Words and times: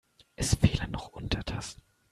Es 0.35 0.55
fehlen 0.55 0.89
noch 0.89 1.09
Untertassen. 1.09 1.83